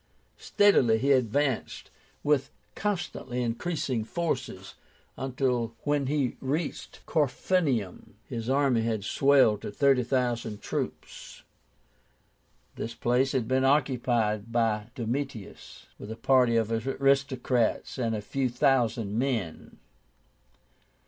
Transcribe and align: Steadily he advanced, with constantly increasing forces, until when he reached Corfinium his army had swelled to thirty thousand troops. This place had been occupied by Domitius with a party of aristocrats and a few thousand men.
Steadily 0.39 0.97
he 0.97 1.11
advanced, 1.11 1.91
with 2.23 2.49
constantly 2.73 3.43
increasing 3.43 4.03
forces, 4.03 4.73
until 5.15 5.75
when 5.83 6.07
he 6.07 6.37
reached 6.41 7.05
Corfinium 7.05 8.15
his 8.27 8.49
army 8.49 8.81
had 8.81 9.03
swelled 9.03 9.61
to 9.61 9.69
thirty 9.69 10.01
thousand 10.01 10.59
troops. 10.59 11.43
This 12.77 12.95
place 12.95 13.33
had 13.33 13.47
been 13.47 13.63
occupied 13.63 14.51
by 14.51 14.87
Domitius 14.95 15.85
with 15.99 16.09
a 16.09 16.15
party 16.15 16.55
of 16.57 16.71
aristocrats 16.71 17.99
and 17.99 18.15
a 18.15 18.21
few 18.21 18.49
thousand 18.49 19.19
men. 19.19 19.77